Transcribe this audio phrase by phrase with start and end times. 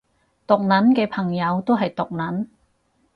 [0.47, 2.47] 毒撚嘅朋友都係毒撚